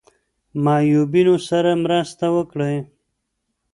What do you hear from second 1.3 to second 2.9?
سره مرسته وکړئ.